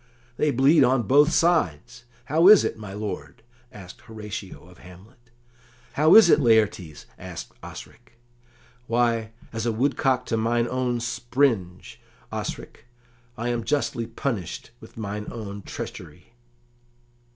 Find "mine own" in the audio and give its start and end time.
10.37-11.01, 14.97-15.61